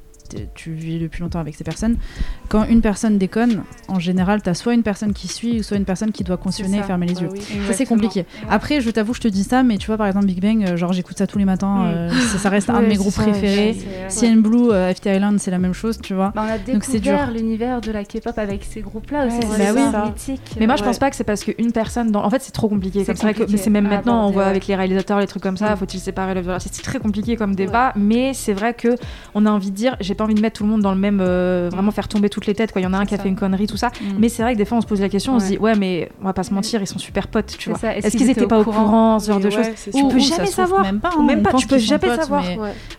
[0.54, 1.96] Tu vis depuis longtemps avec ces personnes.
[2.48, 6.12] Quand une personne déconne, en général, t'as soit une personne qui suit, soit une personne
[6.12, 7.28] qui doit cautionner et fermer les Bah yeux.
[7.32, 7.40] oui.
[7.66, 8.20] Ça, c'est compliqué.
[8.20, 8.48] Ouais.
[8.50, 10.76] Après, je t'avoue, je te dis ça, mais tu vois, par exemple, Big Bang, euh,
[10.76, 11.84] genre, j'écoute ça tous les matins.
[11.84, 11.87] Mm.
[11.87, 13.76] euh, ça, ça reste un de mes groupes ça, préférés.
[14.08, 16.32] CN Blue, euh, FT Island, c'est la même chose, tu vois.
[16.34, 17.12] Bah, on a Donc, c'est dur.
[17.12, 19.37] découvert l'univers de la K-pop avec ces groupes-là aussi.
[19.37, 20.10] Ouais, c'est bah oui.
[20.10, 20.56] mythique.
[20.58, 20.88] Mais moi, je Ouais.
[20.88, 22.10] pense pas que c'est parce qu'une personne.
[22.10, 22.24] Dans...
[22.24, 23.04] En fait, c'est trop compliqué.
[23.04, 25.42] C'est vrai que c'est même à maintenant, on aborder, voit avec les réalisateurs, les trucs
[25.42, 25.74] comme ça.
[25.74, 25.76] Mm.
[25.78, 27.92] Faut-il séparer le violeur C'est très compliqué comme débat.
[27.96, 28.96] Mais c'est vrai que
[29.34, 30.98] on a envie de dire, j'ai pas envie de mettre tout le monde dans le
[31.00, 32.70] même, euh, vraiment faire tomber toutes les têtes.
[32.70, 32.81] Quoi.
[32.81, 33.88] Il y en a un qui a fait une connerie, tout ça.
[33.88, 34.05] Mm.
[34.18, 35.74] Mais c'est vrai que des fois, on se pose la question, on se dit, ouais,
[35.74, 37.79] mais on va pas se mentir, ils sont super potes, tu vois.
[37.92, 40.83] Est-ce qu'ils étaient pas au courant, ce genre de choses Tu peux jamais savoir.
[40.83, 42.44] Même pas, hein, même pas, tu peux jamais savoir.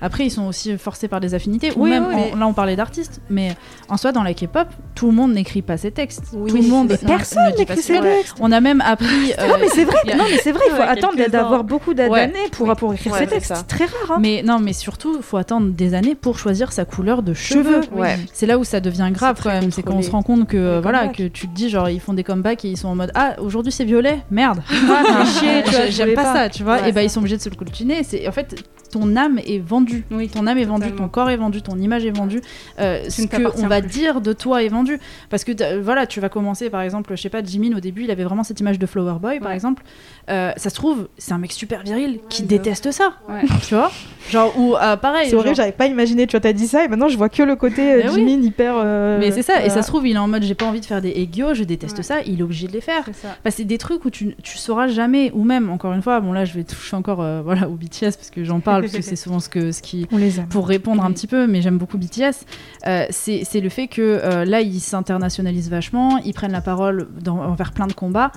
[0.02, 1.72] Après, ils sont aussi forcés par des affinités.
[1.76, 2.06] Ou Oui, même,
[2.38, 3.56] là, on parlait d'artistes, mais
[3.88, 6.32] en soi, dans la K-pop, tout le monde n'écrit pas ses textes.
[6.32, 6.98] Tout le monde.
[7.06, 8.36] Personne n'écrit ses textes.
[8.40, 9.06] On a même appris.
[9.46, 9.98] Non, euh, mais c'est vrai.
[10.06, 10.64] il y a- Non, mais c'est vrai.
[10.70, 13.54] Il faut attendre d'avoir beaucoup d'années pour pour écrire ses textes.
[13.56, 14.12] C'est très rare.
[14.14, 14.18] hein.
[14.20, 17.82] Mais non, mais surtout, il faut attendre des années pour choisir sa couleur de cheveux.
[17.92, 18.18] Ouais.
[18.34, 19.72] C'est là où ça devient grave quand même.
[19.72, 22.00] C'est quand on se rend compte que euh, voilà que tu te dis genre ils
[22.00, 24.62] font des comebacks et ils sont en mode ah aujourd'hui c'est violet merde.
[25.90, 26.88] J'aime pas, ça, tu vois.
[26.88, 28.04] Et bah ils sont obligés de se le continuer.
[28.04, 30.06] C'est en fait ton âme est vendue.
[30.10, 32.42] Oui, Ton âme est vendue, ton corps est vendu, ton image est vendue.
[32.80, 35.00] Euh, ce que on va dire de toi est vendu.
[35.30, 38.12] Parce que voilà, tu vas commencer par exemple, je sais pas, Jimin au début, il
[38.12, 39.84] avait vraiment cette image de flower boy par exemple.
[40.30, 43.14] Euh, ça se trouve, c'est un mec super viril qui déteste ça.
[43.30, 43.42] Ouais.
[43.68, 43.92] Tu vois?
[44.30, 45.30] Genre ou pareil.
[45.30, 47.30] C'est horrible, genre- j'avais pas imaginé, tu vois, t'as dit ça et maintenant je vois
[47.30, 48.16] que le côté euh, Mais oui.
[48.28, 48.76] Jimin hyper.
[48.78, 50.80] euh, Mais c'est ça, et ça se trouve, il est en mode j'ai pas envie
[50.82, 52.04] de faire des egos, je déteste Ouais.
[52.04, 53.04] ça, il est obligé de les faire.
[53.06, 53.36] C'est ça.
[53.50, 56.46] C'est des trucs où tu, tu sauras jamais, ou même, encore une fois, bon là
[56.46, 59.16] je vais toucher encore euh, voilà, au BTS parce que j'en parle, parce que c'est
[59.26, 60.08] souvent ce, que, ce qui.
[60.12, 60.48] On les aime.
[60.48, 62.46] Pour répondre un petit peu, mais j'aime beaucoup BTS,
[62.88, 67.08] euh, c'est c'est le fait que euh, là ils s'internationalisent vachement, ils prennent la parole
[67.22, 68.32] dans, envers plein de combats.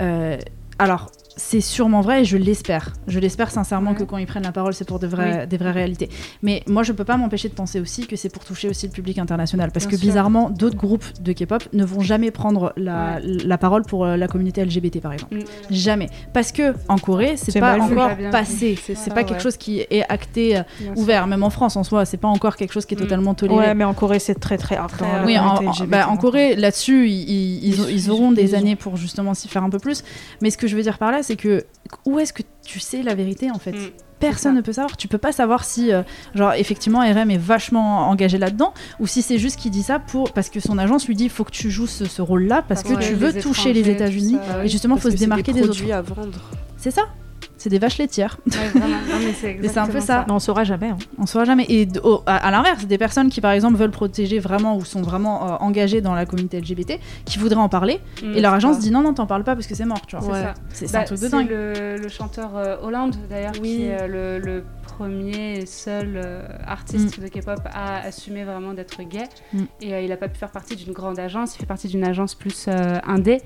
[0.00, 0.36] Euh,
[0.78, 2.92] alors, c'est sûrement vrai et je l'espère.
[3.06, 3.96] Je l'espère sincèrement Ouais.
[3.96, 6.08] que quand ils prennent la parole, c'est pour de vraies, des vraies réalités.
[6.42, 8.92] Mais moi, je peux pas m'empêcher de penser aussi que c'est pour toucher aussi le
[8.92, 9.70] public international.
[9.72, 10.08] Parce Bien que sûr.
[10.08, 14.28] bizarrement, d'autres groupes de K-pop ne vont jamais prendre la, la parole pour euh, la
[14.28, 15.36] communauté LGBT, par exemple.
[15.36, 15.40] Mm.
[15.70, 16.08] Jamais.
[16.32, 18.78] Parce que en Corée, c'est pas mal encore Pas passé.
[18.94, 20.62] C'est pas quelque chose qui est acté, euh,
[20.96, 21.26] ouvert.
[21.26, 23.00] Même en France, en soi, c'est pas encore quelque chose qui est Mm.
[23.00, 23.58] totalement toléré.
[23.68, 24.78] Ouais, mais en Corée, c'est très très.
[25.24, 26.16] Oui, en, LGBT, bah, en.
[26.16, 29.70] Corée, là-dessus, ils, ils- ils- Ils- ils auront des années pour justement s'y faire un
[29.70, 30.04] peu plus.
[30.42, 31.64] Mais ce que je veux dire par là, c'est que
[32.04, 33.72] où est-ce que tu sais la vérité en fait?
[33.72, 33.90] Mm.
[34.20, 34.96] Personne ne peut savoir.
[34.96, 36.02] Tu peux pas savoir si, euh,
[36.36, 40.32] genre, effectivement, RM est vachement engagé là-dedans, ou si c'est juste qu'il dit ça pour
[40.32, 42.84] parce que son agence lui dit, il faut que tu joues ce, ce rôle-là parce
[42.84, 44.38] que Ouais, tu veux les toucher les États-Unis.
[44.62, 45.90] Et justement, il Parce faut se démarquer des, autres.
[45.92, 46.38] à vendre.
[46.76, 47.02] C'est ça.
[47.62, 48.38] C'est des vaches laitières.
[48.50, 48.96] Ouais, vraiment.
[48.96, 49.32] Non, mais
[49.68, 50.24] c'est un peu ça.
[50.26, 50.88] Mais on saura jamais.
[50.88, 50.98] hein.
[51.16, 51.64] On saura jamais.
[51.68, 51.86] Et
[52.26, 55.56] à, à l'inverse, des personnes qui, par exemple, veulent protéger vraiment ou sont vraiment euh,
[55.60, 58.82] engagées dans la communauté LGBT, qui voudraient en parler, Mm, et leur agence ça.
[58.82, 60.24] dit non, non, t'en parles pas parce que c'est mort, tu vois.
[60.24, 60.42] C'est Ouais.
[60.42, 60.54] ça.
[60.70, 61.48] C'est c'est Bah, un truc de dingue.
[61.48, 66.42] Le, le chanteur euh, Hollande, d'ailleurs, qui est euh, le, le premier et seul euh,
[66.66, 69.28] artiste de K-pop à assumer vraiment d'être gay.
[69.52, 69.62] Mm.
[69.82, 72.02] Et euh, il n'a pas pu faire partie d'une grande agence, il fait partie d'une
[72.04, 73.40] agence plus euh, indé.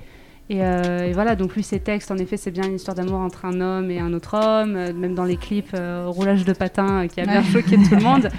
[0.49, 3.19] Et, euh, et voilà, donc lui, ses textes, en effet, c'est bien une histoire d'amour
[3.19, 6.53] entre un homme et un autre homme, euh, même dans les clips, euh, roulage de
[6.53, 7.47] patin euh, qui a bien Ouais.
[7.51, 8.29] choqué tout le monde.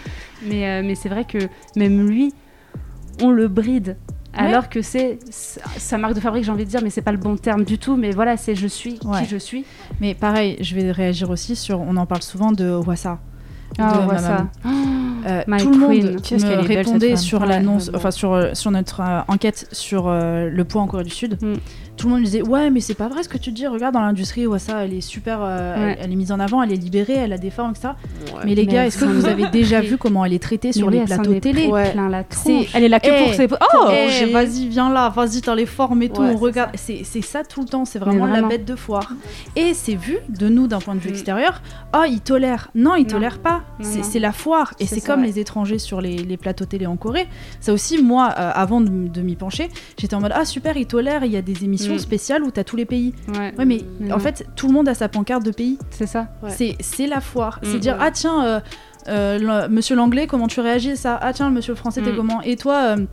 [0.47, 1.39] Mais, mais c'est vrai que
[1.77, 2.33] même lui,
[3.23, 3.97] on le bride.
[4.35, 7.19] Alors que c'est sa marque de fabrique, j'ai envie de dire, mais c'est pas le
[7.19, 7.97] bon terme du tout.
[7.97, 9.21] Mais voilà, c'est je suis Ouais.
[9.23, 9.65] qui je suis.
[10.01, 11.81] Mais pareil, je vais réagir aussi sur.
[11.81, 13.19] On en parle souvent de Wassa.
[13.79, 14.19] Ah, Mamam.
[14.19, 14.47] ça.
[15.27, 16.41] Euh, tout le monde queen.
[16.41, 20.81] Me répondait sur l'annonce, Ouais, enfin sur, sur notre euh, enquête sur euh, le poids
[20.81, 21.37] en Corée du Sud.
[21.43, 21.55] Mm.
[21.99, 23.67] Tout le monde me disait ouais mais c'est pas vrai ce que tu dis.
[23.67, 25.97] Regarde dans l'industrie, Wassa elle est super, euh, Ouais.
[25.99, 27.89] elle, elle est mise en avant, elle est libérée, elle a des formes etc.
[28.45, 30.89] Mais les Mais gars, est-ce que vous avez déjà vu comment elle est traitée sur
[30.91, 31.91] les plateaux télé Ouais.
[31.93, 32.23] plein la.
[32.75, 33.49] Elle est là que Eh, pour ses.
[33.53, 36.71] Oh Eh, vas-y, viens là, vas-y, t'as les formes et tout, Ouais, on regarde.
[36.75, 38.43] C'est c'est ça tout le temps, c'est vraiment, vraiment.
[38.43, 39.11] la bête de foire.
[39.57, 41.15] Et c'est vu de nous d'un point de vue Mm.
[41.15, 41.63] extérieur.
[41.97, 42.71] Oh, ils tolèrent.
[42.75, 43.09] Non, ils Non.
[43.09, 43.63] tolèrent pas.
[43.81, 44.75] C'est la foire.
[44.79, 45.27] Et C'est ça, comme ouais.
[45.27, 47.27] les étrangers sur les, les plateaux télé en Corée.
[47.61, 51.25] Ça aussi, moi, euh, avant de m'y pencher, j'étais en mode Ah, super, ils tolèrent.
[51.25, 51.99] Il y a des émissions Mm.
[51.99, 53.15] spéciales où t'as tous les pays.
[53.29, 55.79] Ouais, Ouais, mais Mais en fait, tout le monde a sa pancarte de pays.
[55.91, 56.29] c'est ça.
[56.43, 56.51] Ouais.
[56.51, 57.59] C'est- C'est la foire.
[57.63, 57.81] C'est Mm.
[57.81, 58.45] dire Ah, tiens.
[58.45, 58.61] euh,
[59.09, 61.19] euh, le- monsieur l'anglais, comment tu réagis à ça?
[61.23, 62.17] Ah tiens, monsieur le français, t'es Mm.
[62.17, 62.41] comment?
[62.43, 63.07] Et toi, euh,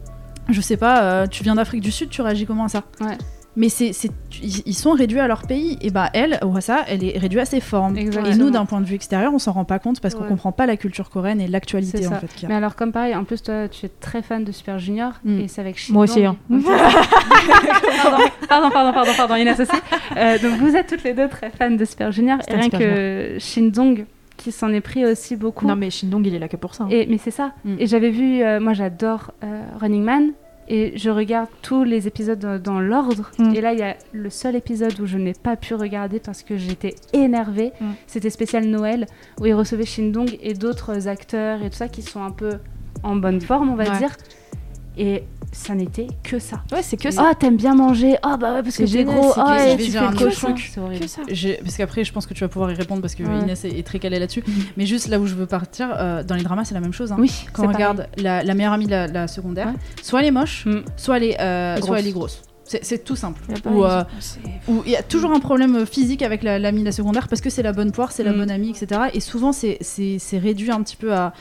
[0.49, 2.83] je sais pas, euh, tu viens d'Afrique du Sud, tu réagis comment à ça?
[3.01, 3.17] Ouais.
[3.57, 5.77] Mais c'est, c'est- ils sont réduits à leur pays.
[5.81, 7.97] Et bah elle, ça, elle est réduite à ses formes.
[7.97, 8.33] Exactement.
[8.33, 10.27] Et nous, d'un point de vue extérieur, on s'en rend pas compte parce qu'on Ouais.
[10.29, 12.27] comprend pas la culture coréenne et l'actualité C'est en fait.
[12.27, 12.49] qu'il y a.
[12.49, 15.39] Mais alors, comme pareil, en plus, toi, tu es très fan de Super Junior Mm.
[15.39, 16.35] et c'est avec Shin Moi aussi, Dong.
[16.51, 16.59] hein.
[18.03, 18.17] pardon,
[18.49, 19.71] pardon, pardon, pardon, pardon, Inès aussi.
[20.17, 22.39] Euh, donc, vous êtes toutes les deux très fans de Super Junior.
[22.41, 24.05] C'est Et rien Super que Shin Dong,
[24.37, 25.65] qui s'en est pris aussi beaucoup.
[25.65, 26.83] Non, mais Shindong, il est là que pour ça.
[26.85, 26.87] hein.
[26.91, 27.51] Et, mais c'est ça.
[27.63, 27.75] Mm.
[27.79, 30.31] Et j'avais vu, euh, moi j'adore euh, Running Man.
[30.67, 33.31] Et je regarde tous les épisodes dans, dans l'ordre.
[33.37, 33.53] Mm.
[33.55, 36.41] Et là, il y a le seul épisode où je n'ai pas pu regarder parce
[36.43, 37.71] que j'étais énervée.
[37.79, 37.85] Mm.
[38.07, 39.05] C'était spécial Noël,
[39.39, 42.53] où il recevait Shindong et d'autres acteurs et tout ça qui sont un peu
[43.03, 43.97] en bonne forme, on va Ouais.
[43.99, 44.15] dire.
[44.97, 46.63] Et ça n'était que ça.
[46.71, 47.29] Ouais, c'est que ça.
[47.29, 49.33] Oh, t'aimes bien manger Oh, bah ouais, parce que t'es gros.
[49.33, 50.71] c'est Oh, vais tu dire fais un le truc.
[51.29, 53.39] J'ai- Parce qu'après, je pense que tu vas pouvoir y répondre parce que Ouais.
[53.39, 54.43] Inès est, est très calée là-dessus.
[54.77, 57.11] Mais juste là où je veux partir, euh, dans les dramas, c'est la même chose.
[57.11, 57.17] hein.
[57.19, 57.85] Oui, Quand c'est on pareil.
[57.87, 59.73] regarde la, la meilleure amie de la, la secondaire, Ouais.
[60.01, 60.79] soit elle est moche, Mm.
[60.97, 62.41] soit elle est, euh, soit elle est grosse.
[62.67, 63.41] C'est c'est tout simple.
[63.67, 64.03] Ou, euh,
[64.67, 67.39] où il y a toujours un problème physique avec la- l'amie de la secondaire parce
[67.39, 68.37] que c'est la bonne poire, c'est la Mm.
[68.37, 69.01] bonne amie, etc.
[69.13, 71.31] Et souvent, c'est- c'est c'est réduit un petit peu à,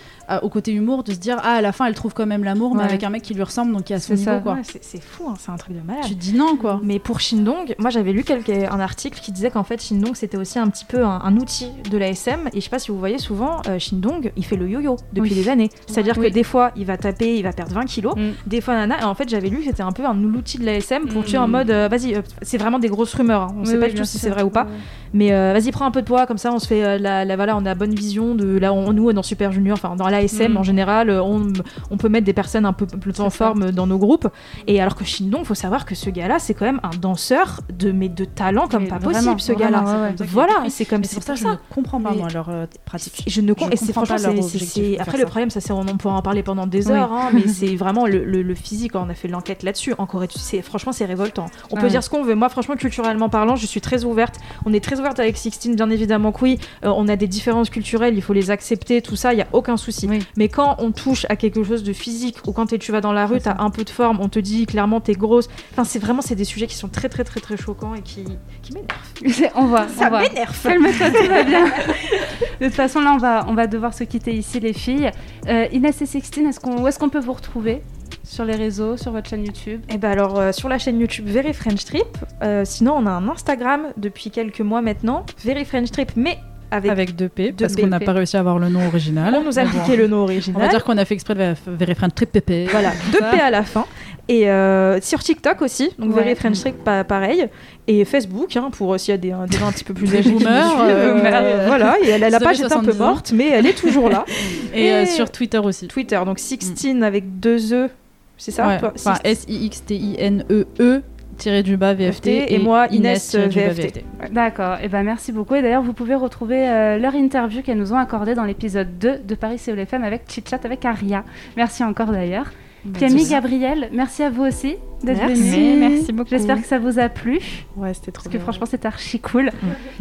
[0.42, 2.74] au côté humour de se dire Ah, à la fin, elle trouve quand même l'amour,
[2.74, 4.38] mais avec un mec qui lui ressemble, donc qui a son niveau, ça.
[4.40, 4.54] quoi.
[4.54, 6.04] Ouais, c'est fou, hein, c'est un truc de malade.
[6.06, 6.80] Tu te dis non, quoi.
[6.82, 10.36] Mais pour Shindong, moi j'avais lu quelque- un article qui disait qu'en fait Shindong c'était
[10.36, 12.48] aussi un petit peu un, un outil de la SM.
[12.52, 15.30] Et je sais pas si vous voyez souvent, euh, Shindong il fait le yo-yo depuis
[15.30, 15.34] Oui.
[15.36, 15.70] des années.
[15.86, 16.28] C'est-à-dire Oui.
[16.28, 18.14] que des fois il va taper, il va perdre 20 kilos.
[18.16, 18.30] Mm.
[18.46, 19.00] Des fois nana.
[19.00, 21.22] Et en fait j'avais lu que c'était un peu un outil de la SM pour
[21.22, 21.24] Mm.
[21.24, 23.42] tuer en mode euh, vas-y, euh, c'est vraiment des grosses rumeurs.
[23.42, 23.54] hein.
[23.56, 24.66] On Oui, sait pas du tout si c'est vrai ou pas.
[25.12, 27.36] Mais euh, vas-y, prends un peu de poids, comme ça on se fait la, la
[27.36, 30.52] voilà, on a bonne vision de là on, nous dans Super Junior, enfin dans l'ASM
[30.52, 30.56] Mm.
[30.56, 31.52] en général, euh, on,
[31.90, 33.36] on peut mettre des personnes un peu plus en ça.
[33.46, 34.28] forme dans nos groupes.
[34.66, 37.92] Et alors que Shindong, faut savoir que ce gars-là, c'est quand même un danseur de
[37.92, 39.82] mais de talent comme Mais pas vraiment, possible, ce gars-là.
[40.18, 40.26] ouais.
[40.26, 43.22] Voilà, c'est comme c'est pour ça je ne comprends pas, moi, leur euh, pratique.
[43.26, 45.72] Je ne com- Je et c'est comprends pas leur objectif après le problème ça c'est
[45.72, 46.92] on pourra en parler pendant des Oui.
[46.92, 50.06] heures hein, mais c'est vraiment le, le- le physique on a fait l'enquête là-dessus en
[50.06, 50.28] Corée
[50.62, 51.88] franchement c'est révoltant on peut Ouais.
[51.90, 54.98] dire ce qu'on veut moi franchement culturellement parlant je suis très ouverte on est très
[55.00, 58.32] ouverte avec Sixtine bien évidemment que oui Euh, on a des différences culturelles il faut
[58.32, 60.20] les accepter tout ça il y a aucun souci Oui.
[60.36, 63.26] mais quand on touche à quelque chose de physique ou quand tu vas dans la
[63.26, 66.22] rue t'as un peu de forme on te dit clairement t'es grosse enfin c'est vraiment
[66.22, 68.24] c'est des sujets qui sont très très très très choquants et qui
[68.62, 71.66] qui m'énervent on voit, ça m'énerve tout va bien.
[72.60, 75.10] De toute façon, là, on va, on va devoir se quitter ici, les filles.
[75.48, 77.82] Euh, Inès et Sixtine, est-ce qu'on, où est-ce qu'on peut vous retrouver
[78.22, 79.82] sur les réseaux, sur votre chaîne YouTube?
[79.88, 82.06] Et ben alors euh, sur la chaîne YouTube Very French Trip.
[82.42, 86.38] euh, sinon on a un Instagram depuis quelques mois maintenant, Very French Trip, mais
[86.76, 86.90] avec.
[86.90, 89.34] Avec 2 P, Deux parce qu'on n'a pas réussi à avoir le nom original.
[89.38, 90.60] on nous a piqué le nom On original.
[90.62, 92.68] va dire qu'on a fait exprès de Very Friend Trip PP.
[92.70, 93.84] Voilà, deux P à la fin.
[94.26, 96.22] Et euh, sur TikTok aussi, donc Ouais.
[96.22, 97.46] Very French Trip, pareil.
[97.86, 100.30] Et Facebook, hein, pour s'il y a des, des gens un petit peu plus âgés
[100.30, 103.06] boomers, euh, euh, voilà, et elle, la page est un peu 70 ans.
[103.06, 104.24] morte, mais elle est toujours là.
[104.74, 105.88] Et, euh, Et- sur Twitter aussi.
[105.88, 107.90] Twitter, donc Sixteen avec deux E,
[108.38, 108.66] c'est ça?
[108.66, 111.02] Ouais, Enfin, Six- S-I-X-T-I-N-E-E
[111.36, 112.26] tiré du bas VFT.
[112.26, 114.04] et moi, Inès, VFT.
[114.32, 115.54] D'accord, et ben merci beaucoup.
[115.54, 119.18] Et d'ailleurs, vous pouvez retrouver euh, leur interview qu'elles nous ont accordée dans l'épisode 2
[119.26, 121.24] de Paris Séoul FM avec Chit Chat avec Aria.
[121.56, 122.50] Merci encore d'ailleurs.
[122.98, 125.78] Camille, Gabriel, merci à vous aussi d'être venus.
[125.78, 126.28] Merci beaucoup.
[126.30, 127.40] J'espère que ça vous a plu,
[127.76, 129.50] Ouais, c'était trop parce que franchement, c'était archi cool.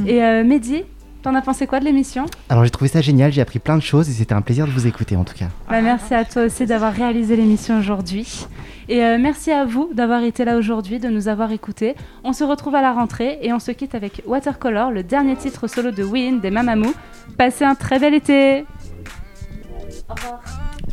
[0.06, 0.84] Et euh, Mehdi,
[1.24, 3.82] t'en as pensé quoi de l'émission Alors j'ai trouvé ça génial, j'ai appris plein de
[3.82, 5.48] choses et c'était un plaisir de vous écouter en tout cas.
[5.70, 8.46] Bah, merci à toi aussi d'avoir réalisé l'émission aujourd'hui.
[8.90, 11.96] Et euh, merci à vous d'avoir été là aujourd'hui, de nous avoir écoutés.
[12.26, 15.68] On se retrouve à la rentrée et on se quitte avec Watercolor, le dernier titre
[15.68, 16.94] solo de Win des Mamamou.
[17.38, 18.66] Passez un très bel été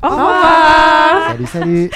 [0.03, 1.90] Au revoir Salut, salut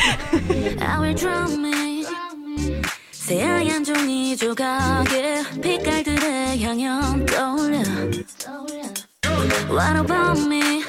[3.26, 7.78] 새하얀 종이 조각에 빛깔들의 향연 떠올려.
[9.70, 10.84] What about me?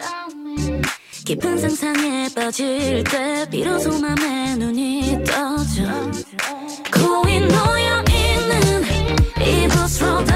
[1.25, 5.83] 깊은 상상에 빠질 때 비로소 맘에 눈이 떠져.
[6.93, 8.85] 고이 놓여있는
[9.39, 10.34] 이곳으로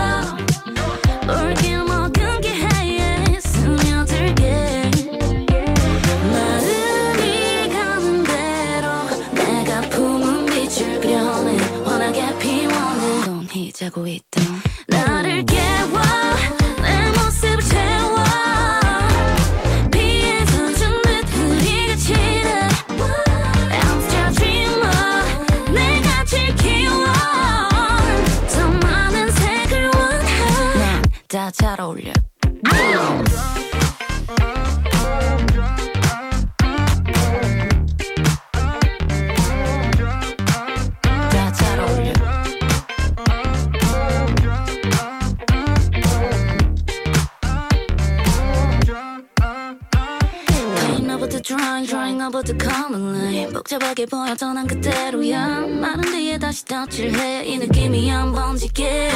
[54.40, 55.60] 복잡하게 보였던 난 그대로야.
[55.68, 57.46] 마른 뒤에 다시 덧칠해.
[57.46, 59.12] 이 느낌이 한 번 지게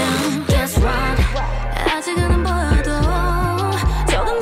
[0.47, 1.23] Guess what?
[1.89, 2.91] 아직은 안 보여도
[4.11, 4.39] 조금